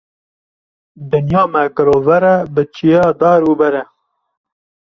[1.11, 3.83] Dinya me girover e bi çiya, dar û ber e.